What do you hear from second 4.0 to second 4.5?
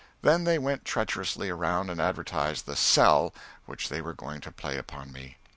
were going